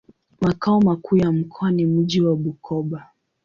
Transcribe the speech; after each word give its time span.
Makao 0.41 0.81
makuu 0.81 1.17
ya 1.17 1.31
mkoa 1.31 1.71
ni 1.71 1.85
mji 1.85 2.21
wa 2.21 2.35
Bukoba. 2.35 3.07